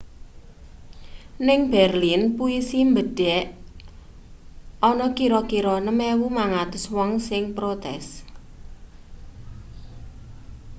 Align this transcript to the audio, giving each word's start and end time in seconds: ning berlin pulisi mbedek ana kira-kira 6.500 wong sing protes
ning 1.47 1.59
berlin 1.73 2.21
pulisi 2.37 2.79
mbedek 2.91 3.45
ana 4.89 5.07
kira-kira 5.17 5.73
6.500 5.87 6.95
wong 6.95 7.11
sing 7.27 7.43
protes 7.57 8.05